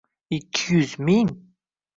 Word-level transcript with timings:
Ikki 0.37 0.65
yuz 0.73 0.91
ming 1.05 1.31